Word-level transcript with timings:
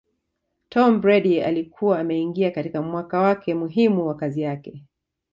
Tomm 0.69 0.99
Brady 1.01 1.43
alikuwa 1.43 1.99
ameingia 1.99 2.51
katika 2.51 2.81
mwaka 2.81 3.19
wake 3.19 3.53
muhimu 3.53 4.07
wa 4.07 4.15
kazi 4.15 4.41
yake 4.41 4.83